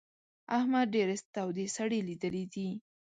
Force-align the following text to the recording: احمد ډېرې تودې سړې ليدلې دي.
احمد 0.57 0.85
ډېرې 0.95 1.15
تودې 1.33 1.65
سړې 1.75 1.99
ليدلې 2.07 2.43
دي. 2.53 2.69